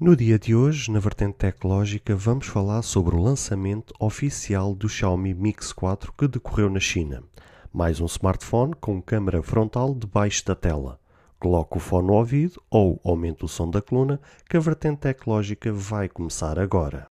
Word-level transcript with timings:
No 0.00 0.16
dia 0.16 0.38
de 0.38 0.54
hoje, 0.54 0.90
na 0.90 0.98
vertente 0.98 1.34
tecnológica, 1.34 2.16
vamos 2.16 2.46
falar 2.46 2.80
sobre 2.80 3.14
o 3.14 3.22
lançamento 3.22 3.92
oficial 4.00 4.74
do 4.74 4.88
Xiaomi 4.88 5.34
Mix 5.34 5.74
4 5.74 6.14
que 6.16 6.26
decorreu 6.26 6.70
na 6.70 6.80
China. 6.80 7.22
Mais 7.70 8.00
um 8.00 8.06
smartphone 8.06 8.72
com 8.80 9.02
câmera 9.02 9.42
frontal 9.42 9.94
debaixo 9.94 10.42
da 10.46 10.54
tela. 10.54 10.98
Coloque 11.38 11.76
o 11.76 11.80
fone 11.80 12.06
no 12.06 12.14
ouvido 12.14 12.62
ou 12.70 12.98
aumente 13.04 13.44
o 13.44 13.48
som 13.48 13.68
da 13.68 13.82
coluna 13.82 14.18
que 14.48 14.56
a 14.56 14.60
vertente 14.60 15.00
tecnológica 15.00 15.70
vai 15.70 16.08
começar 16.08 16.58
agora. 16.58 17.06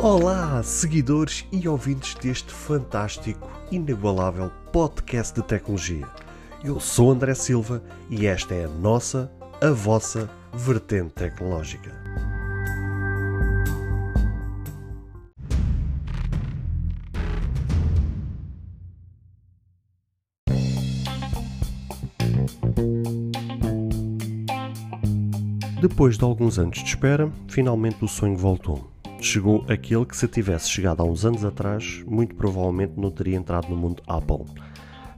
Olá, 0.00 0.60
seguidores 0.64 1.46
e 1.52 1.68
ouvintes 1.68 2.16
deste 2.16 2.50
fantástico, 2.50 3.48
inigualável 3.70 4.50
podcast 4.72 5.40
de 5.40 5.46
tecnologia. 5.46 6.08
Eu 6.64 6.78
sou 6.78 7.10
André 7.10 7.34
Silva 7.34 7.82
e 8.08 8.24
esta 8.24 8.54
é 8.54 8.66
a 8.66 8.68
nossa, 8.68 9.28
a 9.60 9.70
vossa 9.70 10.30
vertente 10.54 11.10
tecnológica. 11.10 11.90
Depois 25.80 26.16
de 26.16 26.22
alguns 26.22 26.60
anos 26.60 26.78
de 26.78 26.84
espera, 26.84 27.28
finalmente 27.48 28.04
o 28.04 28.08
sonho 28.08 28.36
voltou. 28.36 28.88
Chegou 29.20 29.64
aquele 29.68 30.06
que, 30.06 30.16
se 30.16 30.28
tivesse 30.28 30.70
chegado 30.70 31.02
há 31.02 31.04
uns 31.04 31.24
anos 31.24 31.44
atrás, 31.44 32.04
muito 32.06 32.36
provavelmente 32.36 32.92
não 32.96 33.10
teria 33.10 33.36
entrado 33.36 33.68
no 33.68 33.76
mundo 33.76 34.00
Apple 34.06 34.44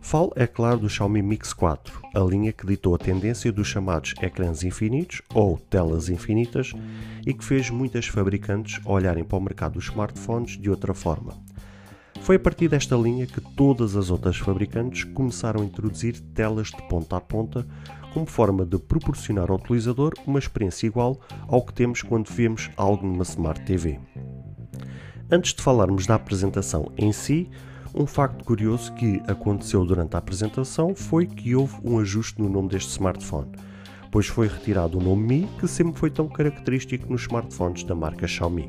Falo, 0.04 0.30
é 0.36 0.46
claro, 0.46 0.80
do 0.80 0.88
Xiaomi 0.88 1.22
Mix 1.22 1.54
4, 1.54 2.02
a 2.14 2.20
linha 2.20 2.52
que 2.52 2.66
ditou 2.66 2.94
a 2.94 2.98
tendência 2.98 3.50
dos 3.50 3.66
chamados 3.66 4.12
ecrãs 4.20 4.62
infinitos 4.62 5.22
ou 5.32 5.56
telas 5.56 6.10
infinitas 6.10 6.72
e 7.26 7.32
que 7.32 7.42
fez 7.42 7.70
muitas 7.70 8.06
fabricantes 8.06 8.78
olharem 8.84 9.24
para 9.24 9.38
o 9.38 9.40
mercado 9.40 9.72
dos 9.72 9.86
smartphones 9.86 10.58
de 10.58 10.68
outra 10.68 10.92
forma. 10.92 11.32
Foi 12.20 12.36
a 12.36 12.38
partir 12.38 12.68
desta 12.68 12.94
linha 12.94 13.26
que 13.26 13.40
todas 13.40 13.96
as 13.96 14.10
outras 14.10 14.36
fabricantes 14.36 15.04
começaram 15.04 15.62
a 15.62 15.64
introduzir 15.64 16.20
telas 16.34 16.68
de 16.68 16.86
ponta 16.86 17.16
a 17.16 17.20
ponta 17.20 17.66
como 18.12 18.26
forma 18.26 18.66
de 18.66 18.78
proporcionar 18.78 19.50
ao 19.50 19.56
utilizador 19.56 20.12
uma 20.26 20.38
experiência 20.38 20.86
igual 20.86 21.18
ao 21.48 21.64
que 21.64 21.72
temos 21.72 22.02
quando 22.02 22.30
vemos 22.30 22.70
algo 22.76 23.06
numa 23.06 23.24
Smart 23.24 23.64
TV. 23.64 23.98
Antes 25.30 25.54
de 25.54 25.62
falarmos 25.62 26.06
da 26.06 26.14
apresentação 26.14 26.92
em 26.98 27.10
si, 27.10 27.48
um 27.94 28.06
facto 28.06 28.44
curioso 28.44 28.92
que 28.94 29.22
aconteceu 29.28 29.84
durante 29.84 30.16
a 30.16 30.18
apresentação 30.18 30.94
foi 30.94 31.26
que 31.26 31.54
houve 31.54 31.76
um 31.84 31.98
ajuste 32.00 32.42
no 32.42 32.48
nome 32.48 32.68
deste 32.68 32.90
smartphone, 32.90 33.52
pois 34.10 34.26
foi 34.26 34.48
retirado 34.48 34.98
o 34.98 35.02
nome 35.02 35.22
Mi, 35.22 35.48
que 35.60 35.68
sempre 35.68 35.98
foi 35.98 36.10
tão 36.10 36.28
característico 36.28 37.10
nos 37.10 37.22
smartphones 37.22 37.84
da 37.84 37.94
marca 37.94 38.26
Xiaomi. 38.26 38.68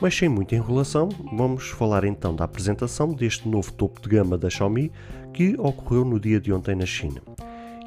Mas 0.00 0.16
sem 0.16 0.28
muita 0.28 0.56
enrolação, 0.56 1.10
vamos 1.36 1.68
falar 1.68 2.04
então 2.04 2.34
da 2.34 2.44
apresentação 2.44 3.12
deste 3.12 3.46
novo 3.48 3.70
topo 3.72 4.00
de 4.00 4.08
gama 4.08 4.38
da 4.38 4.48
Xiaomi 4.48 4.90
que 5.34 5.54
ocorreu 5.58 6.04
no 6.04 6.18
dia 6.18 6.40
de 6.40 6.52
ontem 6.52 6.74
na 6.74 6.86
China. 6.86 7.20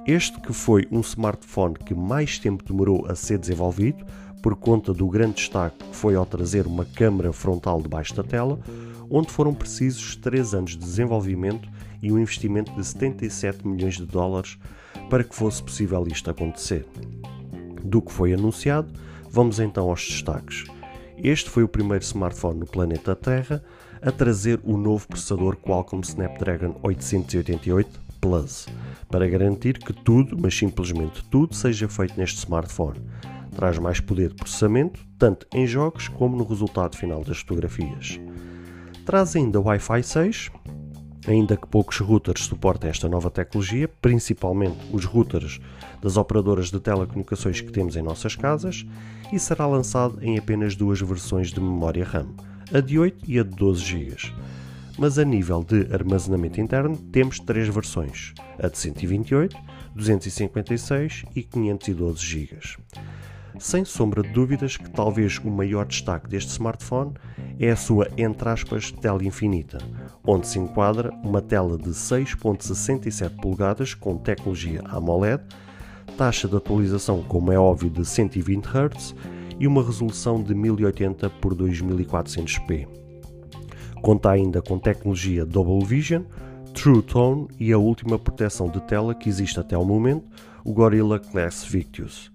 Este 0.05 0.39
que 0.39 0.53
foi 0.53 0.87
um 0.91 1.01
smartphone 1.01 1.73
que 1.73 1.95
mais 1.95 2.37
tempo 2.37 2.63
demorou 2.63 3.07
a 3.07 3.15
ser 3.15 3.39
desenvolvido, 3.39 4.05
por 4.43 4.55
conta 4.55 4.93
do 4.93 5.07
grande 5.07 5.37
destaque 5.37 5.83
que 5.83 5.95
foi 5.95 6.13
ao 6.13 6.23
trazer 6.23 6.67
uma 6.67 6.85
câmera 6.85 7.33
frontal 7.33 7.81
debaixo 7.81 8.13
da 8.13 8.23
tela, 8.23 8.59
onde 9.09 9.31
foram 9.31 9.53
precisos 9.53 10.15
3 10.15 10.53
anos 10.53 10.71
de 10.71 10.77
desenvolvimento 10.77 11.69
e 12.01 12.11
um 12.11 12.19
investimento 12.19 12.71
de 12.73 12.83
77 12.83 13.67
milhões 13.67 13.95
de 13.95 14.05
dólares 14.05 14.57
para 15.09 15.23
que 15.23 15.35
fosse 15.35 15.61
possível 15.61 16.05
isto 16.07 16.29
acontecer. 16.29 16.85
Do 17.83 18.01
que 18.01 18.11
foi 18.11 18.33
anunciado, 18.33 18.91
vamos 19.29 19.59
então 19.59 19.89
aos 19.89 20.07
destaques. 20.07 20.65
Este 21.17 21.49
foi 21.49 21.63
o 21.63 21.67
primeiro 21.67 22.03
smartphone 22.03 22.59
no 22.59 22.65
planeta 22.65 23.15
Terra 23.15 23.63
a 24.01 24.11
trazer 24.11 24.59
o 24.63 24.77
novo 24.77 25.07
processador 25.07 25.55
Qualcomm 25.57 26.01
Snapdragon 26.01 26.75
888 26.83 28.05
Plus, 28.19 28.67
para 29.09 29.27
garantir 29.27 29.77
que 29.77 29.93
tudo, 29.93 30.37
mas 30.39 30.55
simplesmente 30.55 31.23
tudo, 31.29 31.53
seja 31.55 31.87
feito 31.87 32.17
neste 32.17 32.39
smartphone. 32.39 32.99
Traz 33.55 33.77
mais 33.77 33.99
poder 33.99 34.29
de 34.29 34.35
processamento, 34.35 34.99
tanto 35.17 35.47
em 35.53 35.65
jogos 35.65 36.07
como 36.07 36.35
no 36.35 36.43
resultado 36.43 36.97
final 36.97 37.23
das 37.23 37.39
fotografias. 37.39 38.19
Traz 39.05 39.35
ainda 39.35 39.61
Wi-Fi 39.61 40.01
6, 40.01 40.49
ainda 41.27 41.55
que 41.55 41.67
poucos 41.67 41.99
routers 41.99 42.45
suportem 42.45 42.89
esta 42.89 43.07
nova 43.07 43.29
tecnologia, 43.29 43.87
principalmente 44.01 44.79
os 44.91 45.05
routers 45.05 45.61
das 46.01 46.17
operadoras 46.17 46.71
de 46.71 46.79
telecomunicações 46.79 47.61
que 47.61 47.71
temos 47.71 47.95
em 47.95 48.01
nossas 48.01 48.35
casas, 48.35 48.83
e 49.31 49.37
será 49.37 49.67
lançado 49.67 50.17
em 50.23 50.39
apenas 50.39 50.75
duas 50.75 50.99
versões 50.99 51.49
de 51.51 51.61
memória 51.61 52.03
RAM, 52.03 52.33
a 52.73 52.79
de 52.79 52.97
8 52.97 53.29
e 53.29 53.37
a 53.39 53.43
de 53.43 53.51
12 53.51 53.85
GB. 53.85 54.15
Mas 54.97 55.19
a 55.19 55.23
nível 55.23 55.63
de 55.63 55.87
armazenamento 55.93 56.59
interno 56.59 56.97
temos 56.97 57.39
três 57.39 57.67
versões, 57.67 58.33
a 58.57 58.67
de 58.69 58.77
128, 58.79 59.55
256 59.93 61.25
e 61.35 61.43
512 61.43 62.25
GB. 62.25 62.59
Sem 63.59 63.85
sombra 63.85 64.21
de 64.21 64.29
dúvidas 64.29 64.75
que 64.75 64.89
talvez 64.89 65.37
o 65.39 65.49
maior 65.49 65.85
destaque 65.85 66.27
deste 66.27 66.51
smartphone 66.51 67.13
é 67.59 67.71
a 67.71 67.75
sua, 67.75 68.07
entre 68.17 68.49
aspas, 68.49 68.91
tela 68.91 69.23
infinita, 69.23 69.77
onde 70.25 70.47
se 70.47 70.59
enquadra 70.59 71.11
uma 71.23 71.41
tela 71.41 71.77
de 71.77 71.89
6.67 71.89 73.41
polegadas 73.41 73.93
com 73.93 74.17
tecnologia 74.17 74.81
AMOLED, 74.85 75.41
taxa 76.17 76.47
de 76.47 76.55
atualização, 76.55 77.23
como 77.23 77.51
é 77.51 77.57
óbvio, 77.57 77.89
de 77.89 78.05
120 78.05 78.65
Hz 78.65 79.15
e 79.59 79.67
uma 79.67 79.83
resolução 79.83 80.43
de 80.43 80.53
1080 80.53 81.29
por 81.29 81.55
2400p. 81.55 82.87
Conta 84.01 84.31
ainda 84.31 84.61
com 84.61 84.77
tecnologia 84.77 85.45
Double 85.45 85.83
Vision, 85.85 86.23
True 86.73 87.01
Tone 87.01 87.47
e 87.57 87.71
a 87.71 87.77
última 87.77 88.19
proteção 88.19 88.67
de 88.67 88.81
tela 88.81 89.15
que 89.15 89.29
existe 89.29 89.59
até 89.59 89.77
o 89.77 89.85
momento, 89.85 90.25
o 90.63 90.73
Gorilla 90.73 91.19
Glass 91.19 91.63
Victus. 91.63 92.34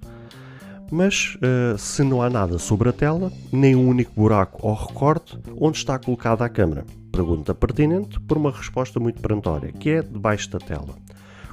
Mas 0.91 1.37
uh, 1.37 1.78
se 1.78 2.03
não 2.03 2.21
há 2.21 2.28
nada 2.28 2.59
sobre 2.59 2.89
a 2.89 2.93
tela, 2.93 3.33
nem 3.53 3.77
um 3.77 3.89
único 3.89 4.12
buraco 4.15 4.59
ou 4.67 4.75
recorte, 4.75 5.39
onde 5.56 5.78
está 5.78 5.97
colocada 5.99 6.45
a 6.45 6.49
câmera? 6.49 6.84
Pergunta 7.12 7.55
pertinente 7.55 8.19
por 8.21 8.37
uma 8.37 8.51
resposta 8.51 8.99
muito 8.99 9.21
perentória, 9.21 9.73
que 9.73 9.91
é 9.91 10.03
debaixo 10.03 10.51
da 10.51 10.59
tela. 10.59 10.97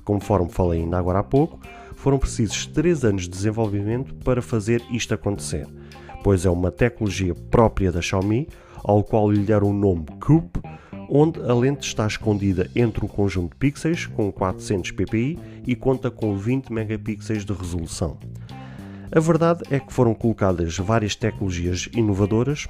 Conforme 0.03 0.49
falei 0.49 0.81
ainda 0.81 0.97
agora 0.97 1.19
há 1.19 1.23
pouco, 1.23 1.59
foram 1.95 2.17
precisos 2.17 2.65
3 2.65 3.05
anos 3.05 3.23
de 3.23 3.29
desenvolvimento 3.29 4.15
para 4.15 4.41
fazer 4.41 4.83
isto 4.89 5.13
acontecer, 5.13 5.67
pois 6.23 6.45
é 6.45 6.49
uma 6.49 6.71
tecnologia 6.71 7.35
própria 7.35 7.91
da 7.91 8.01
Xiaomi, 8.01 8.47
ao 8.83 9.03
qual 9.03 9.31
lhe 9.31 9.43
deram 9.43 9.69
o 9.69 9.73
nome 9.73 10.05
Coupe, 10.19 10.61
onde 11.09 11.39
a 11.41 11.53
lente 11.53 11.87
está 11.87 12.07
escondida 12.07 12.69
entre 12.75 13.05
um 13.05 13.07
conjunto 13.07 13.51
de 13.51 13.57
pixels 13.57 14.07
com 14.07 14.31
400 14.31 14.91
ppi 14.91 15.37
e 15.65 15.75
conta 15.75 16.09
com 16.09 16.35
20 16.35 16.71
megapixels 16.71 17.45
de 17.45 17.53
resolução. 17.53 18.17
A 19.11 19.19
verdade 19.19 19.63
é 19.71 19.79
que 19.79 19.93
foram 19.93 20.13
colocadas 20.13 20.77
várias 20.77 21.15
tecnologias 21.15 21.87
inovadoras 21.93 22.67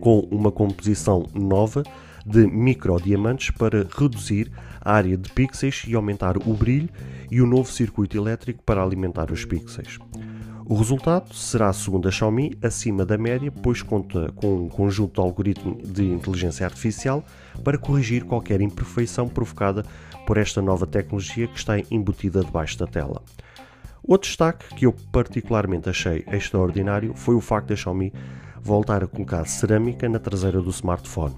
com 0.00 0.20
uma 0.30 0.52
composição 0.52 1.26
nova 1.34 1.82
de 2.26 2.46
microdiamantes 2.46 3.50
para 3.50 3.86
reduzir 3.96 4.50
a 4.80 4.92
área 4.92 5.16
de 5.16 5.30
pixels 5.30 5.84
e 5.86 5.94
aumentar 5.94 6.36
o 6.36 6.54
brilho 6.54 6.88
e 7.30 7.40
o 7.40 7.46
novo 7.46 7.70
circuito 7.70 8.16
elétrico 8.16 8.62
para 8.64 8.82
alimentar 8.82 9.32
os 9.32 9.44
pixels. 9.44 9.98
O 10.68 10.74
resultado 10.74 11.32
será, 11.32 11.72
segundo 11.72 12.08
a 12.08 12.10
Xiaomi, 12.10 12.58
acima 12.60 13.06
da 13.06 13.16
média, 13.16 13.52
pois 13.62 13.82
conta 13.82 14.32
com 14.32 14.64
um 14.64 14.68
conjunto 14.68 15.14
de 15.14 15.20
algoritmos 15.20 15.92
de 15.92 16.04
inteligência 16.04 16.66
artificial 16.66 17.24
para 17.62 17.78
corrigir 17.78 18.24
qualquer 18.24 18.60
imperfeição 18.60 19.28
provocada 19.28 19.84
por 20.26 20.36
esta 20.36 20.60
nova 20.60 20.84
tecnologia 20.84 21.46
que 21.46 21.56
está 21.56 21.78
embutida 21.88 22.42
debaixo 22.42 22.76
da 22.76 22.86
tela. 22.86 23.22
Outro 24.06 24.28
destaque 24.28 24.72
que 24.74 24.86
eu 24.86 24.94
particularmente 25.10 25.88
achei 25.88 26.24
extraordinário 26.30 27.12
foi 27.14 27.34
o 27.34 27.40
facto 27.40 27.68
da 27.68 27.76
Xiaomi 27.76 28.12
voltar 28.62 29.02
a 29.02 29.06
colocar 29.06 29.44
cerâmica 29.46 30.08
na 30.08 30.20
traseira 30.20 30.60
do 30.60 30.70
smartphone. 30.70 31.34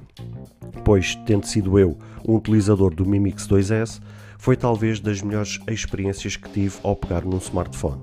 Pois, 0.84 1.14
tendo 1.26 1.46
sido 1.46 1.78
eu 1.78 1.96
um 2.26 2.36
utilizador 2.36 2.94
do 2.94 3.06
Mi 3.06 3.18
Mix 3.18 3.46
2S, 3.48 4.00
foi 4.38 4.54
talvez 4.54 5.00
das 5.00 5.22
melhores 5.22 5.58
experiências 5.68 6.36
que 6.36 6.48
tive 6.50 6.76
ao 6.82 6.94
pegar 6.94 7.24
num 7.24 7.38
smartphone, 7.38 8.02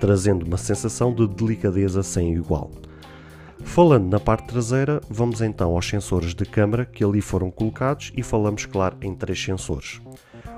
trazendo 0.00 0.44
uma 0.44 0.56
sensação 0.56 1.14
de 1.14 1.28
delicadeza 1.28 2.02
sem 2.02 2.34
igual. 2.34 2.70
Falando 3.62 4.10
na 4.10 4.18
parte 4.18 4.48
traseira, 4.48 5.00
vamos 5.08 5.40
então 5.40 5.72
aos 5.74 5.88
sensores 5.88 6.34
de 6.34 6.44
câmara 6.44 6.84
que 6.84 7.04
ali 7.04 7.20
foram 7.20 7.50
colocados 7.50 8.12
e 8.16 8.22
falamos, 8.22 8.66
claro, 8.66 8.96
em 9.02 9.14
três 9.14 9.40
sensores. 9.42 10.00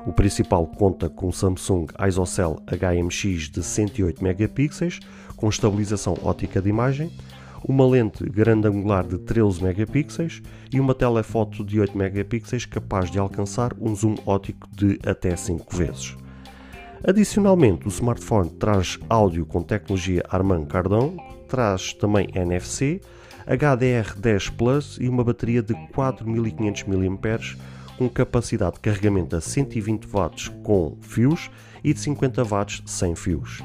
O 0.05 0.13
principal 0.13 0.67
conta 0.67 1.09
com 1.09 1.31
Samsung 1.31 1.87
ISOCELL 2.09 2.61
HMX 2.67 3.49
de 3.49 3.63
108 3.63 4.23
megapixels 4.23 4.99
com 5.37 5.49
estabilização 5.49 6.19
ótica 6.25 6.61
de 6.61 6.69
imagem, 6.69 7.13
uma 7.65 7.87
lente 7.87 8.25
grande 8.25 8.67
angular 8.67 9.07
de 9.07 9.17
13 9.19 9.63
megapixels 9.63 10.43
e 10.73 10.81
uma 10.81 10.93
telefoto 10.93 11.65
de 11.65 11.79
8 11.79 11.97
megapixels 11.97 12.67
capaz 12.67 13.13
de 13.13 13.19
alcançar 13.21 13.73
um 13.81 13.95
zoom 13.95 14.17
óptico 14.27 14.69
de 14.75 14.99
até 15.07 15.37
5 15.37 15.77
vezes. 15.77 16.17
Adicionalmente, 17.05 17.87
o 17.87 17.89
smartphone 17.89 18.51
traz 18.51 18.99
áudio 19.09 19.47
com 19.47 19.63
tecnologia 19.63 20.25
Harman 20.29 20.65
Kardon, 20.65 21.17
traz 21.49 21.93
também 21.95 22.29
NFC, 22.35 23.01
HDR10 23.47 24.51
Plus 24.57 24.99
e 25.01 25.09
uma 25.09 25.23
bateria 25.23 25.63
de 25.63 25.75
4500 25.93 26.85
mAh 26.85 27.73
com 28.03 28.09
capacidade 28.09 28.75
de 28.75 28.81
carregamento 28.81 29.37
a 29.37 29.41
120 29.41 30.07
watts 30.07 30.49
com 30.65 30.97
fios 31.01 31.49
e 31.85 31.95
de 31.95 32.01
50 32.01 32.43
watts 32.43 32.83
sem 32.85 33.15
fios. 33.15 33.63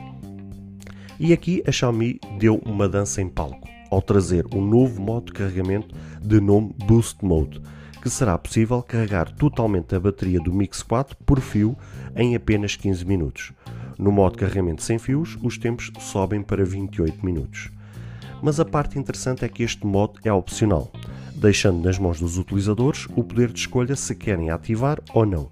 E 1.20 1.34
aqui 1.34 1.64
a 1.66 1.72
Xiaomi 1.72 2.20
deu 2.38 2.62
uma 2.64 2.88
dança 2.88 3.20
em 3.20 3.28
palco 3.28 3.68
ao 3.90 4.00
trazer 4.00 4.46
um 4.54 4.64
novo 4.64 5.02
modo 5.02 5.28
de 5.28 5.34
carregamento 5.34 5.96
de 6.22 6.40
nome 6.40 6.76
Boost 6.86 7.26
Mode, 7.26 7.62
que 8.00 8.10
será 8.12 8.38
possível 8.38 8.84
carregar 8.84 9.32
totalmente 9.32 9.96
a 9.96 10.00
bateria 10.00 10.40
do 10.40 10.54
Mix 10.54 10.84
4 10.84 11.18
por 11.26 11.40
fio 11.40 11.76
em 12.16 12.36
apenas 12.36 12.76
15 12.76 13.06
minutos. 13.06 13.54
No 13.98 14.12
modo 14.12 14.34
de 14.34 14.40
carregamento 14.40 14.84
sem 14.84 15.00
fios, 15.00 15.36
os 15.42 15.58
tempos 15.58 15.92
sobem 16.00 16.44
para 16.44 16.64
28 16.64 17.26
minutos. 17.26 17.72
Mas 18.44 18.60
a 18.60 18.66
parte 18.66 19.00
interessante 19.00 19.44
é 19.44 19.50
que 19.50 19.64
este 19.64 19.88
modo 19.88 20.20
é 20.24 20.32
opcional, 20.32 20.92
deixando 21.38 21.84
nas 21.84 22.00
mãos 22.00 22.20
dos 22.20 22.38
utilizadores 22.38 23.08
o 23.16 23.24
poder 23.24 23.52
de 23.52 23.60
escolha 23.60 23.96
se 23.96 24.16
querem 24.16 24.50
ativar 24.50 25.00
ou 25.14 25.26
não, 25.26 25.50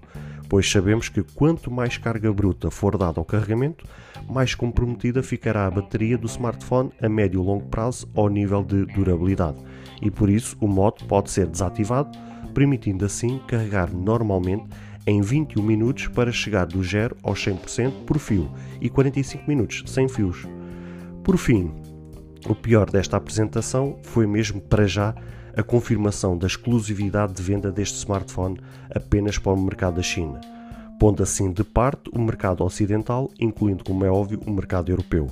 pois 0.48 0.70
sabemos 0.70 1.08
que 1.08 1.22
quanto 1.22 1.70
mais 1.70 1.96
carga 1.96 2.32
bruta 2.32 2.70
for 2.70 2.98
dada 2.98 3.20
ao 3.20 3.24
carregamento, 3.24 3.84
mais 4.28 4.54
comprometida 4.54 5.22
ficará 5.22 5.66
a 5.66 5.70
bateria 5.70 6.18
do 6.18 6.26
smartphone 6.26 6.90
a 7.00 7.08
médio 7.08 7.40
e 7.40 7.44
longo 7.44 7.66
prazo 7.66 8.08
ao 8.14 8.28
nível 8.28 8.64
de 8.64 8.84
durabilidade, 8.86 9.58
e 10.02 10.10
por 10.10 10.28
isso 10.28 10.56
o 10.60 10.66
modo 10.66 11.04
pode 11.04 11.30
ser 11.30 11.46
desativado, 11.46 12.10
permitindo 12.52 13.04
assim 13.04 13.38
carregar 13.46 13.92
normalmente 13.92 14.64
em 15.06 15.20
21 15.20 15.62
minutos 15.62 16.08
para 16.08 16.32
chegar 16.32 16.66
do 16.66 16.82
0 16.82 17.16
aos 17.22 17.38
100% 17.38 18.04
por 18.04 18.18
fio 18.18 18.50
e 18.80 18.88
45 18.88 19.44
minutos 19.46 19.84
sem 19.86 20.08
fios. 20.08 20.48
Por 21.22 21.36
fim, 21.36 21.72
o 22.48 22.54
pior 22.54 22.90
desta 22.90 23.16
apresentação 23.16 23.98
foi 24.02 24.26
mesmo 24.26 24.60
para 24.60 24.86
já 24.86 25.14
a 25.56 25.62
confirmação 25.62 26.36
da 26.36 26.46
exclusividade 26.46 27.32
de 27.32 27.42
venda 27.42 27.72
deste 27.72 27.96
smartphone 27.96 28.60
apenas 28.94 29.38
para 29.38 29.52
o 29.52 29.60
mercado 29.60 29.96
da 29.96 30.02
China, 30.02 30.40
pondo 31.00 31.22
assim 31.22 31.50
de 31.50 31.64
parte 31.64 32.10
o 32.12 32.20
mercado 32.20 32.62
ocidental, 32.62 33.30
incluindo, 33.40 33.82
como 33.82 34.04
é 34.04 34.10
óbvio, 34.10 34.40
o 34.46 34.50
mercado 34.50 34.92
europeu. 34.92 35.30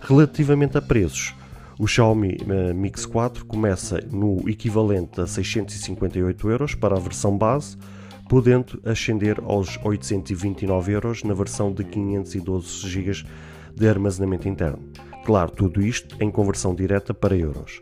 Relativamente 0.00 0.78
a 0.78 0.82
preços, 0.82 1.34
o 1.78 1.86
Xiaomi 1.86 2.38
eh, 2.40 2.72
Mix 2.72 3.04
4 3.04 3.44
começa 3.44 4.00
no 4.10 4.48
equivalente 4.48 5.20
a 5.20 5.26
658 5.26 6.50
euros 6.50 6.74
para 6.74 6.96
a 6.96 7.00
versão 7.00 7.36
base, 7.36 7.76
podendo 8.28 8.80
ascender 8.84 9.38
aos 9.44 9.78
829 9.84 10.92
euros 10.92 11.22
na 11.22 11.34
versão 11.34 11.72
de 11.72 11.84
512 11.84 12.88
GB 12.88 13.24
de 13.74 13.88
armazenamento 13.88 14.48
interno. 14.48 14.82
Claro, 15.24 15.50
tudo 15.50 15.82
isto 15.82 16.16
em 16.20 16.30
conversão 16.30 16.74
direta 16.74 17.12
para 17.12 17.36
euros. 17.36 17.80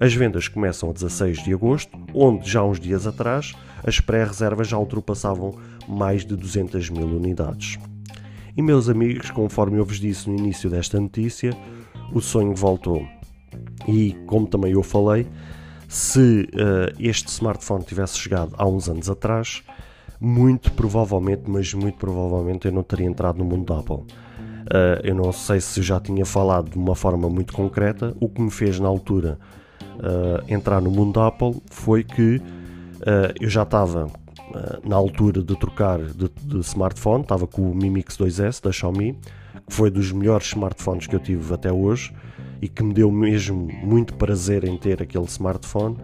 As 0.00 0.14
vendas 0.14 0.48
começam 0.48 0.90
a 0.90 0.92
16 0.92 1.44
de 1.44 1.52
agosto, 1.52 1.96
onde 2.14 2.50
já 2.50 2.62
uns 2.62 2.80
dias 2.80 3.06
atrás 3.06 3.54
as 3.84 4.00
pré-reservas 4.00 4.68
já 4.68 4.78
ultrapassavam 4.78 5.54
mais 5.88 6.24
de 6.24 6.36
200 6.36 6.90
mil 6.90 7.06
unidades. 7.06 7.78
E 8.56 8.62
meus 8.62 8.88
amigos, 8.88 9.30
conforme 9.30 9.78
eu 9.78 9.84
vos 9.84 9.98
disse 9.98 10.28
no 10.28 10.38
início 10.38 10.68
desta 10.68 11.00
notícia, 11.00 11.56
o 12.12 12.20
sonho 12.20 12.54
voltou. 12.54 13.06
E 13.88 14.12
como 14.26 14.46
também 14.46 14.72
eu 14.72 14.82
falei, 14.82 15.26
se 15.88 16.48
uh, 16.54 16.94
este 16.98 17.28
smartphone 17.28 17.84
tivesse 17.84 18.18
chegado 18.18 18.54
há 18.56 18.66
uns 18.66 18.88
anos 18.88 19.10
atrás, 19.10 19.62
muito 20.20 20.72
provavelmente, 20.72 21.42
mas 21.46 21.74
muito 21.74 21.98
provavelmente 21.98 22.66
eu 22.66 22.72
não 22.72 22.82
teria 22.82 23.06
entrado 23.06 23.38
no 23.38 23.44
mundo 23.44 23.66
da 23.66 23.80
Apple. 23.80 23.96
Uh, 23.96 25.00
eu 25.02 25.14
não 25.14 25.32
sei 25.32 25.60
se 25.60 25.82
já 25.82 25.98
tinha 25.98 26.24
falado 26.24 26.70
de 26.70 26.78
uma 26.78 26.94
forma 26.94 27.28
muito 27.28 27.52
concreta. 27.52 28.14
O 28.20 28.28
que 28.28 28.40
me 28.40 28.50
fez 28.50 28.78
na 28.78 28.88
altura 28.88 29.38
entrar 30.48 30.80
no 30.80 30.90
mundo 30.90 31.14
da 31.14 31.26
Apple 31.28 31.60
foi 31.70 32.02
que 32.02 32.36
uh, 32.36 33.32
eu 33.40 33.48
já 33.48 33.62
estava 33.62 34.10
na 34.84 34.96
altura 34.96 35.42
de 35.42 35.56
trocar 35.56 35.98
de, 35.98 36.30
de, 36.42 36.58
smartphone, 36.60 37.22
estava 37.22 37.46
com 37.46 37.70
o 37.70 37.74
Mi 37.74 37.88
Mix 37.88 38.18
2S 38.18 38.62
da 38.62 38.70
Xiaomi, 38.70 39.16
que 39.66 39.72
foi 39.72 39.90
dos 39.90 40.12
melhores 40.12 40.48
smartphones 40.48 41.06
que 41.06 41.16
eu 41.16 41.20
tive 41.20 41.54
até 41.54 41.72
hoje 41.72 42.12
e 42.60 42.68
que 42.68 42.82
me 42.82 42.94
deu 42.94 43.10
mesmo 43.10 43.68
muito 43.82 44.14
prazer 44.14 44.64
em 44.64 44.76
ter 44.76 45.02
aquele 45.02 45.24
smartphone. 45.24 45.96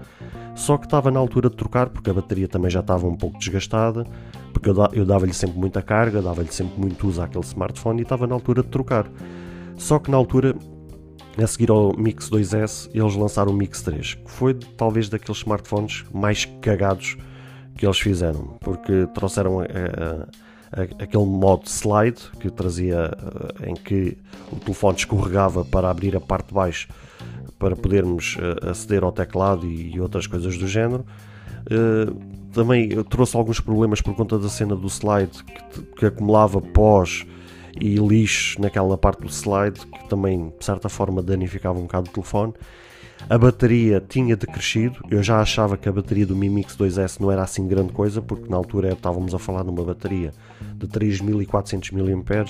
Só 0.56 0.76
que 0.76 0.87
estava 0.87 1.08
na 1.08 1.20
altura 1.20 1.49
de 1.49 1.56
trocar 1.56 1.88
porque 1.88 2.11
a 2.11 2.14
bateria 2.14 2.49
também 2.49 2.69
já 2.69 2.81
estava 2.81 3.06
um 3.06 3.17
pouco 3.17 3.38
desgastada, 3.38 4.05
porque 4.52 4.69
eu 4.69 5.05
dava-lhe 5.05 5.32
sempre 5.32 5.56
muita 5.56 5.81
carga, 5.81 6.20
dava-lhe 6.20 6.52
sempre 6.52 6.81
muito 6.81 7.06
uso 7.06 7.23
àquele 7.23 7.44
smartphone 7.44 8.00
e 8.00 8.02
estava 8.02 8.26
na 8.26 8.35
altura 8.35 8.62
de 8.62 8.69
trocar. 8.69 9.08
Só 9.76 10.00
que 10.00 10.11
na 10.11 10.17
altura 10.17 10.56
a 11.44 11.46
seguir 11.46 11.70
ao 11.70 11.96
Mix 11.96 12.29
2S, 12.29 12.90
eles 12.93 13.14
lançaram 13.14 13.52
o 13.52 13.55
Mix 13.55 13.82
3, 13.82 14.14
que 14.14 14.31
foi 14.31 14.55
talvez 14.55 15.08
daqueles 15.08 15.38
smartphones 15.38 16.05
mais 16.12 16.44
cagados 16.61 17.17
que 17.76 17.87
eles 17.87 17.99
fizeram, 17.99 18.56
porque 18.61 19.06
trouxeram 19.14 19.61
a, 19.61 19.64
a, 19.64 20.81
a, 20.81 20.82
aquele 21.05 21.25
modo 21.25 21.69
slide 21.69 22.20
que 22.40 22.50
trazia 22.50 23.17
em 23.64 23.75
que 23.75 24.19
o 24.50 24.56
telefone 24.56 24.99
escorregava 24.99 25.64
para 25.64 25.88
abrir 25.88 26.17
a 26.17 26.20
parte 26.20 26.49
de 26.49 26.55
baixo 26.55 26.88
para 27.58 27.76
podermos 27.76 28.37
aceder 28.69 29.02
ao 29.05 29.12
teclado 29.12 29.67
e 29.67 30.00
outras 30.00 30.26
coisas 30.26 30.56
do 30.58 30.67
género. 30.67 31.05
Também 32.52 32.88
trouxe 33.05 33.37
alguns 33.37 33.61
problemas 33.61 34.00
por 34.00 34.14
conta 34.14 34.38
da 34.38 34.49
cena 34.49 34.75
do 34.76 34.88
slide 34.88 35.44
que, 35.44 35.82
que 35.99 36.06
acumulava 36.06 36.61
pós 36.61 37.26
e 37.80 37.96
lixo 37.96 38.60
naquela 38.60 38.96
parte 38.96 39.20
do 39.22 39.28
slide 39.28 39.80
que 39.80 40.08
também 40.08 40.52
de 40.58 40.64
certa 40.64 40.88
forma 40.88 41.22
danificava 41.22 41.78
um 41.78 41.82
bocado 41.82 42.10
o 42.10 42.12
telefone. 42.12 42.54
A 43.28 43.36
bateria 43.36 44.02
tinha 44.06 44.36
decrescido, 44.36 44.96
eu 45.10 45.22
já 45.22 45.40
achava 45.40 45.76
que 45.76 45.88
a 45.88 45.92
bateria 45.92 46.25
do 46.25 46.36
Mi 46.36 46.48
Mix 46.48 46.76
2S 46.76 47.20
não 47.20 47.32
era 47.32 47.42
assim 47.42 47.66
grande 47.66 47.92
coisa, 47.92 48.22
porque 48.22 48.48
na 48.48 48.56
altura 48.56 48.92
estávamos 48.92 49.34
a 49.34 49.38
falar 49.38 49.64
numa 49.64 49.84
bateria 49.84 50.32
de 50.76 50.86
3400 50.86 51.90
mAh, 51.90 52.46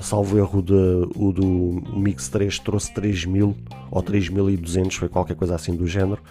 salvo 0.00 0.38
erro 0.38 0.62
de, 0.62 0.72
o 1.16 1.32
do 1.32 1.98
Mix 1.98 2.28
3 2.28 2.58
trouxe 2.60 2.94
3000 2.94 3.56
ou 3.90 4.02
3200, 4.02 4.96
foi 4.96 5.08
qualquer 5.08 5.34
coisa 5.34 5.56
assim 5.56 5.74
do 5.74 5.86
género. 5.86 6.22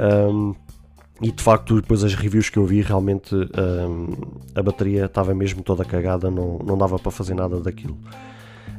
Um, 0.00 0.54
e 1.20 1.32
de 1.32 1.42
facto, 1.42 1.80
depois 1.80 2.04
as 2.04 2.14
reviews 2.14 2.50
que 2.50 2.58
eu 2.58 2.66
vi, 2.66 2.82
realmente 2.82 3.34
um, 3.34 4.08
a 4.54 4.62
bateria 4.62 5.06
estava 5.06 5.34
mesmo 5.34 5.62
toda 5.62 5.84
cagada, 5.84 6.30
não, 6.30 6.58
não 6.58 6.76
dava 6.76 6.98
para 6.98 7.10
fazer 7.10 7.34
nada 7.34 7.58
daquilo. 7.58 7.98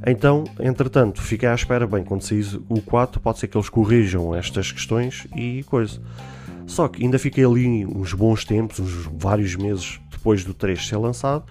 Então, 0.06 0.44
entretanto, 0.60 1.22
fiquei 1.22 1.50
à 1.50 1.56
espera, 1.56 1.88
bem, 1.88 2.03
quando 2.03 2.22
sair 2.22 2.46
o 2.70 2.79
4, 2.79 3.20
pode 3.20 3.39
ser 3.39 3.48
que 3.48 3.58
eles 3.58 3.70
corrijam 3.70 4.36
estas 4.36 4.72
questões 4.72 5.27
e 5.36 5.63
coisa. 5.63 6.00
Só 6.67 6.88
que 6.88 7.03
ainda 7.03 7.17
fiquei 7.17 7.44
ali 7.44 7.86
uns 7.86 8.13
bons 8.13 8.46
tempos, 8.46 8.79
uns 8.79 9.10
vários 9.17 9.56
meses 9.56 10.00
depois 10.12 10.44
do 10.44 10.53
3 10.53 10.88
ser 10.88 10.98
lançado, 10.98 11.44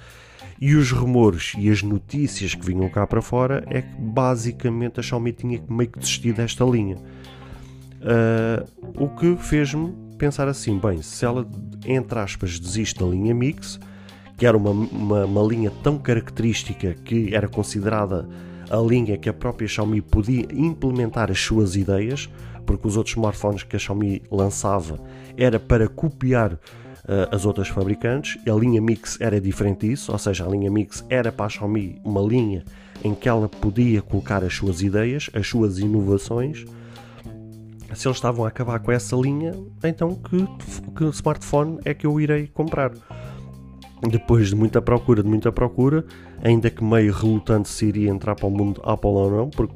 e 0.60 0.74
os 0.74 0.92
rumores 0.92 1.52
e 1.58 1.68
as 1.68 1.82
notícias 1.82 2.54
que 2.54 2.64
vinham 2.64 2.88
cá 2.88 3.06
para 3.06 3.20
fora 3.20 3.64
é 3.66 3.82
que 3.82 3.94
basicamente 3.98 5.00
a 5.00 5.02
Xiaomi 5.02 5.32
tinha 5.32 5.60
meio 5.68 5.90
que 5.90 5.98
desistido 5.98 6.36
desta 6.36 6.64
linha. 6.64 6.96
Uh, 7.96 9.04
o 9.04 9.08
que 9.08 9.36
fez-me 9.36 10.05
pensar 10.16 10.48
assim, 10.48 10.78
bem, 10.78 11.02
se 11.02 11.24
ela, 11.24 11.46
entre 11.84 12.18
aspas, 12.18 12.58
desiste 12.58 12.98
da 12.98 13.06
linha 13.06 13.34
Mix, 13.34 13.78
que 14.36 14.46
era 14.46 14.56
uma, 14.56 14.70
uma, 14.70 15.24
uma, 15.24 15.42
linha 15.42 15.70
tão 15.82 15.98
característica 15.98 16.94
que 16.94 17.34
era 17.34 17.48
considerada 17.48 18.28
a 18.68 18.76
linha 18.76 19.16
que 19.16 19.28
a 19.28 19.32
própria 19.32 19.66
Xiaomi 19.66 20.02
podia 20.02 20.46
implementar 20.52 21.30
as 21.30 21.40
suas 21.40 21.76
ideias, 21.76 22.28
porque 22.66 22.86
os 22.86 22.96
outros 22.96 23.14
smartphones 23.16 23.62
que 23.62 23.76
a 23.76 23.78
Xiaomi 23.78 24.22
lançava 24.30 24.98
era 25.36 25.58
para 25.58 25.88
copiar 25.88 26.54
uh, 26.54 26.58
as 27.30 27.46
outras 27.46 27.68
fabricantes, 27.68 28.38
a 28.46 28.52
linha 28.52 28.80
Mix 28.80 29.18
era 29.20 29.40
diferente 29.40 29.88
disso, 29.88 30.12
ou 30.12 30.18
seja, 30.18 30.44
a 30.44 30.48
linha 30.48 30.70
Mix 30.70 31.04
era 31.08 31.30
para 31.30 31.46
a 31.46 31.48
Xiaomi 31.48 32.00
uma 32.04 32.20
linha 32.20 32.64
em 33.04 33.14
que 33.14 33.28
ela 33.28 33.48
podia 33.48 34.02
colocar 34.02 34.42
as 34.42 34.54
suas 34.54 34.82
ideias, 34.82 35.30
as 35.32 35.46
suas 35.46 35.78
inovações, 35.78 36.64
se 37.94 38.08
eles 38.08 38.16
estavam 38.16 38.44
a 38.44 38.48
acabar 38.48 38.78
com 38.80 38.90
essa 38.90 39.14
linha, 39.16 39.52
então 39.84 40.14
que, 40.14 40.46
que 40.96 41.04
smartphone 41.10 41.78
é 41.84 41.94
que 41.94 42.06
eu 42.06 42.20
irei 42.20 42.46
comprar? 42.48 42.92
Depois 44.10 44.48
de 44.48 44.56
muita 44.56 44.82
procura, 44.82 45.22
de 45.22 45.28
muita 45.28 45.50
procura, 45.50 46.04
ainda 46.42 46.68
que 46.68 46.84
meio 46.84 47.12
relutante 47.12 47.68
se 47.68 47.86
iria 47.86 48.10
entrar 48.10 48.34
para 48.34 48.46
o 48.46 48.50
mundo 48.50 48.80
Apple 48.84 49.10
ou 49.10 49.30
não, 49.30 49.50
porque 49.50 49.74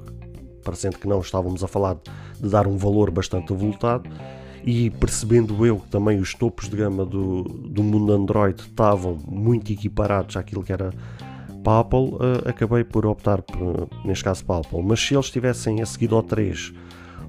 parecendo 0.63 0.99
que 0.99 1.09
não 1.09 1.21
estávamos 1.21 1.65
a 1.65 1.69
falar 1.69 1.97
de 2.39 2.49
dar 2.49 2.67
um 2.67 2.77
valor 2.77 3.11
bastante 3.11 3.53
avultado, 3.53 4.11
e 4.65 4.91
percebendo 4.91 5.65
eu 5.65 5.79
que 5.79 5.89
também 5.89 6.21
os 6.21 6.35
topos 6.35 6.69
de 6.69 6.77
gama 6.77 7.07
do, 7.07 7.45
do 7.45 7.83
mundo 7.83 8.13
Android 8.13 8.61
estavam 8.61 9.19
muito 9.27 9.73
equiparados 9.73 10.37
àquilo 10.37 10.63
que 10.63 10.73
era 10.73 10.93
para 11.65 11.73
a 11.73 11.81
Apple, 11.81 12.15
uh, 12.15 12.49
acabei 12.49 12.85
por 12.85 13.07
optar, 13.07 13.43
por, 13.43 13.89
neste 14.05 14.25
caso 14.25 14.45
para 14.45 14.57
a 14.57 14.59
Apple. 14.61 14.83
Mas 14.83 15.01
se 15.01 15.15
eles 15.15 15.31
tivessem 15.31 15.81
a 15.81 15.87
seguir 15.87 16.13
ao 16.13 16.23
3 16.23 16.73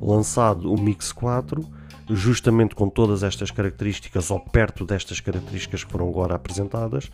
lançado 0.01 0.71
o 0.71 0.81
Mix 0.81 1.11
4, 1.11 1.63
justamente 2.09 2.75
com 2.75 2.89
todas 2.89 3.23
estas 3.23 3.51
características 3.51 4.31
ou 4.31 4.39
perto 4.39 4.85
destas 4.85 5.19
características 5.19 5.83
que 5.83 5.91
foram 5.91 6.09
agora 6.09 6.35
apresentadas, 6.35 7.11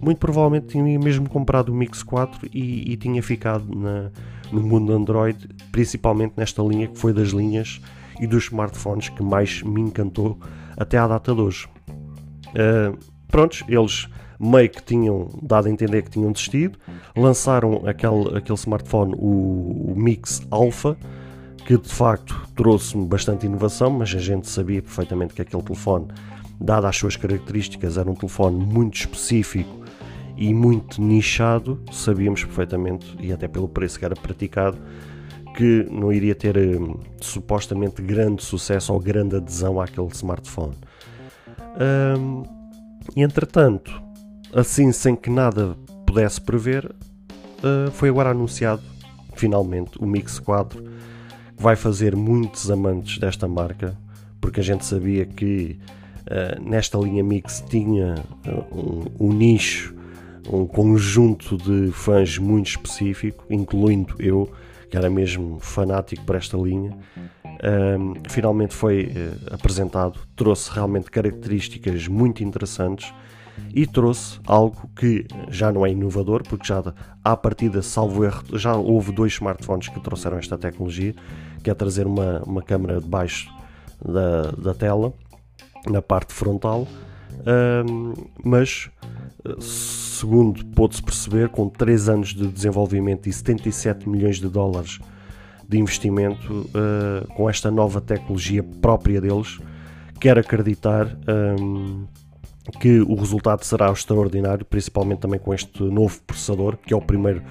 muito 0.00 0.18
provavelmente 0.18 0.66
tinha 0.66 0.98
mesmo 0.98 1.28
comprado 1.28 1.70
o 1.70 1.74
Mix 1.74 2.02
4 2.02 2.48
e, 2.52 2.92
e 2.92 2.96
tinha 2.96 3.22
ficado 3.22 3.64
na, 3.74 4.10
no 4.52 4.60
mundo 4.60 4.92
Android, 4.92 5.48
principalmente 5.70 6.34
nesta 6.36 6.62
linha 6.62 6.88
que 6.88 6.98
foi 6.98 7.12
das 7.12 7.28
linhas 7.28 7.80
e 8.20 8.26
dos 8.26 8.44
smartphones 8.44 9.08
que 9.08 9.22
mais 9.22 9.62
me 9.62 9.80
encantou 9.80 10.38
até 10.76 10.98
à 10.98 11.06
data 11.06 11.34
de 11.34 11.40
hoje. 11.40 11.68
Uh, 12.48 12.98
prontos, 13.28 13.62
eles 13.68 14.08
meio 14.38 14.68
que 14.68 14.82
tinham 14.82 15.28
dado 15.42 15.66
a 15.66 15.70
entender 15.70 16.02
que 16.02 16.10
tinham 16.10 16.30
desistido, 16.30 16.78
lançaram 17.16 17.82
aquele, 17.86 18.36
aquele 18.36 18.58
smartphone, 18.58 19.14
o, 19.16 19.92
o 19.92 19.94
Mix 19.96 20.42
Alpha, 20.50 20.96
que 21.66 21.76
de 21.76 21.92
facto 21.92 22.40
trouxe-me 22.54 23.04
bastante 23.06 23.44
inovação, 23.44 23.90
mas 23.90 24.14
a 24.14 24.18
gente 24.18 24.48
sabia 24.48 24.80
perfeitamente 24.80 25.34
que 25.34 25.42
aquele 25.42 25.64
telefone, 25.64 26.06
dado 26.60 26.86
as 26.86 26.96
suas 26.96 27.16
características, 27.16 27.98
era 27.98 28.08
um 28.08 28.14
telefone 28.14 28.64
muito 28.64 28.94
específico 28.94 29.84
e 30.36 30.54
muito 30.54 31.02
nichado, 31.02 31.82
sabíamos 31.90 32.44
perfeitamente, 32.44 33.16
e 33.18 33.32
até 33.32 33.48
pelo 33.48 33.68
preço 33.68 33.98
que 33.98 34.04
era 34.04 34.14
praticado, 34.14 34.78
que 35.56 35.84
não 35.90 36.12
iria 36.12 36.36
ter 36.36 36.56
um, 36.56 37.00
supostamente 37.20 38.00
grande 38.00 38.44
sucesso 38.44 38.92
ou 38.92 39.00
grande 39.00 39.34
adesão 39.34 39.80
àquele 39.80 40.08
smartphone. 40.12 40.74
Um, 42.16 42.44
entretanto, 43.16 44.00
assim 44.54 44.92
sem 44.92 45.16
que 45.16 45.30
nada 45.30 45.76
pudesse 46.06 46.40
prever, 46.40 46.86
uh, 46.86 47.90
foi 47.90 48.08
agora 48.08 48.30
anunciado 48.30 48.82
finalmente 49.34 49.98
o 49.98 50.06
Mix 50.06 50.38
4, 50.38 50.82
que 50.82 50.95
vai 51.58 51.76
fazer 51.76 52.14
muitos 52.14 52.70
amantes 52.70 53.18
desta 53.18 53.48
marca, 53.48 53.96
porque 54.40 54.60
a 54.60 54.62
gente 54.62 54.84
sabia 54.84 55.24
que 55.24 55.78
uh, 56.22 56.62
nesta 56.62 56.98
linha 56.98 57.24
Mix 57.24 57.64
tinha 57.68 58.14
uh, 58.46 59.10
um, 59.20 59.28
um 59.28 59.32
nicho, 59.32 59.94
um 60.50 60.66
conjunto 60.66 61.56
de 61.56 61.90
fãs 61.92 62.38
muito 62.38 62.68
específico, 62.68 63.44
incluindo 63.50 64.14
eu 64.18 64.50
que 64.88 64.96
era 64.96 65.10
mesmo 65.10 65.58
fanático 65.58 66.24
por 66.24 66.36
esta 66.36 66.56
linha. 66.56 66.96
Um, 67.44 68.14
finalmente 68.28 68.74
foi 68.74 69.06
uh, 69.06 69.54
apresentado, 69.54 70.20
trouxe 70.36 70.70
realmente 70.70 71.10
características 71.10 72.06
muito 72.06 72.44
interessantes 72.44 73.12
e 73.74 73.86
trouxe 73.86 74.38
algo 74.46 74.88
que 74.94 75.26
já 75.48 75.72
não 75.72 75.84
é 75.84 75.90
inovador, 75.90 76.42
porque 76.46 76.66
já 76.66 76.82
à 77.24 77.36
partida, 77.36 77.82
salvo 77.82 78.24
erro, 78.24 78.42
já 78.52 78.76
houve 78.76 79.12
dois 79.12 79.32
smartphones 79.32 79.88
que 79.88 79.98
trouxeram 80.00 80.38
esta 80.38 80.58
tecnologia, 80.58 81.14
que 81.66 81.70
é 81.70 81.74
trazer 81.74 82.06
uma, 82.06 82.44
uma 82.46 82.62
câmera 82.62 83.00
debaixo 83.00 83.52
da, 84.00 84.52
da 84.52 84.72
tela, 84.72 85.12
na 85.90 86.00
parte 86.00 86.32
frontal, 86.32 86.86
um, 87.84 88.12
mas 88.44 88.88
segundo 89.58 90.64
pôde-se 90.66 91.02
perceber, 91.02 91.48
com 91.48 91.68
3 91.68 92.08
anos 92.08 92.28
de 92.28 92.46
desenvolvimento 92.46 93.28
e 93.28 93.32
77 93.32 94.08
milhões 94.08 94.36
de 94.36 94.48
dólares 94.48 95.00
de 95.68 95.76
investimento 95.76 96.52
uh, 96.52 97.26
com 97.34 97.50
esta 97.50 97.68
nova 97.68 98.00
tecnologia 98.00 98.62
própria 98.62 99.20
deles, 99.20 99.58
quero 100.20 100.38
acreditar 100.38 101.18
um, 101.60 102.06
que 102.80 103.00
o 103.00 103.16
resultado 103.16 103.64
será 103.64 103.90
extraordinário, 103.90 104.64
principalmente 104.64 105.18
também 105.18 105.40
com 105.40 105.52
este 105.52 105.82
novo 105.82 106.20
processador, 106.24 106.76
que 106.76 106.94
é 106.94 106.96
o 106.96 107.02
primeiro 107.02 107.42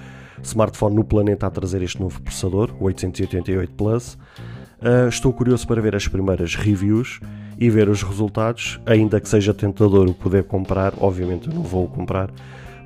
smartphone 0.42 0.96
no 0.96 1.04
planeta 1.04 1.46
a 1.46 1.50
trazer 1.50 1.82
este 1.82 2.00
novo 2.00 2.20
processador, 2.20 2.74
o 2.80 2.84
888 2.84 3.72
Plus. 3.74 4.14
Uh, 4.14 5.08
estou 5.08 5.32
curioso 5.32 5.66
para 5.66 5.80
ver 5.80 5.96
as 5.96 6.06
primeiras 6.06 6.54
reviews 6.54 7.20
e 7.58 7.70
ver 7.70 7.88
os 7.88 8.02
resultados, 8.02 8.78
ainda 8.84 9.20
que 9.20 9.28
seja 9.28 9.54
tentador 9.54 10.06
o 10.06 10.14
poder 10.14 10.44
comprar, 10.44 10.92
obviamente 10.98 11.48
eu 11.48 11.54
não 11.54 11.62
vou 11.62 11.88
comprar, 11.88 12.30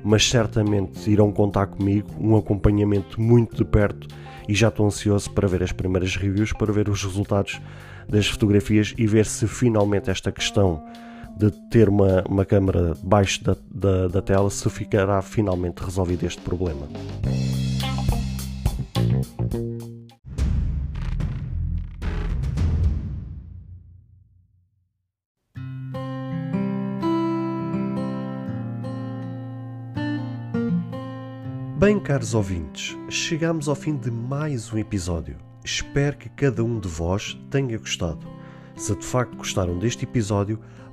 mas 0.03 0.27
certamente 0.27 1.09
irão 1.09 1.31
contar 1.31 1.67
comigo, 1.67 2.07
um 2.19 2.35
acompanhamento 2.37 3.19
muito 3.19 3.55
de 3.57 3.65
perto 3.65 4.07
e 4.47 4.53
já 4.53 4.69
estou 4.69 4.85
ansioso 4.85 5.29
para 5.31 5.47
ver 5.47 5.63
as 5.63 5.71
primeiras 5.71 6.15
reviews, 6.15 6.53
para 6.53 6.71
ver 6.71 6.89
os 6.89 7.03
resultados 7.03 7.61
das 8.07 8.27
fotografias 8.27 8.93
e 8.97 9.05
ver 9.05 9.25
se 9.25 9.47
finalmente 9.47 10.09
esta 10.09 10.31
questão 10.31 10.83
de 11.37 11.51
ter 11.69 11.89
uma, 11.89 12.23
uma 12.27 12.45
câmera 12.45 12.93
baixo 13.03 13.43
da, 13.43 13.55
da, 13.69 14.07
da 14.07 14.21
tela 14.21 14.49
se 14.49 14.69
ficará 14.69 15.21
finalmente 15.21 15.79
resolvido 15.79 16.25
este 16.25 16.41
problema. 16.41 16.87
Bem, 31.81 31.99
caros 31.99 32.35
ouvintes, 32.35 32.95
chegamos 33.09 33.67
ao 33.67 33.73
fim 33.73 33.97
de 33.97 34.11
mais 34.11 34.71
um 34.71 34.77
episódio. 34.77 35.35
Espero 35.65 36.15
que 36.15 36.29
cada 36.29 36.63
um 36.63 36.79
de 36.79 36.87
vós 36.87 37.35
tenha 37.49 37.75
gostado. 37.75 38.27
Se 38.75 38.95
de 38.95 39.03
facto 39.03 39.35
gostaram 39.35 39.79
deste 39.79 40.05
episódio, 40.05 40.59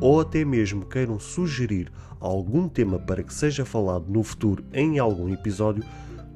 ou 0.00 0.20
até 0.20 0.44
mesmo 0.44 0.86
queiram 0.86 1.18
sugerir 1.18 1.90
algum 2.20 2.68
tema 2.68 2.98
para 2.98 3.22
que 3.22 3.32
seja 3.32 3.64
falado 3.64 4.06
no 4.08 4.22
futuro 4.22 4.64
em 4.72 4.98
algum 4.98 5.32
episódio, 5.32 5.84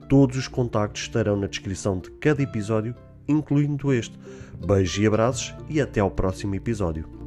todos 0.08 0.36
os 0.36 0.48
contactos 0.48 1.02
estarão 1.02 1.36
na 1.36 1.46
descrição 1.46 1.98
de 1.98 2.10
cada 2.12 2.42
episódio, 2.42 2.94
incluindo 3.26 3.92
este. 3.92 4.18
Beijos 4.66 4.98
e 4.98 5.06
abraços 5.06 5.54
e 5.68 5.80
até 5.80 6.00
ao 6.00 6.10
próximo 6.10 6.54
episódio. 6.54 7.21